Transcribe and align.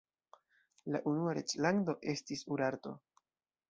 La 0.95 1.03
unua 1.13 1.37
reĝlando 1.41 1.99
estis 2.17 2.45
Urarto. 2.57 3.01